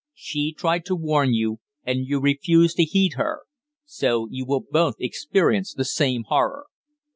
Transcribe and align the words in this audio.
She 0.15 0.51
tried 0.57 0.83
to 0.85 0.95
warn 0.95 1.35
you, 1.35 1.59
and 1.83 2.07
you 2.07 2.19
refused 2.19 2.77
to 2.77 2.83
heed 2.83 3.13
her. 3.17 3.41
So 3.85 4.27
you 4.31 4.47
will 4.47 4.61
both 4.67 4.95
experience 4.99 5.75
the 5.75 5.85
same 5.85 6.23
horror." 6.23 6.65